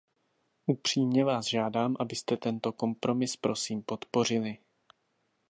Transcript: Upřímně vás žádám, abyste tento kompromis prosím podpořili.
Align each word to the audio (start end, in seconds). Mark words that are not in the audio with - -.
Upřímně 0.65 1.25
vás 1.25 1.45
žádám, 1.45 1.95
abyste 1.99 2.37
tento 2.37 2.71
kompromis 2.71 3.35
prosím 3.35 3.81
podpořili. 3.83 4.57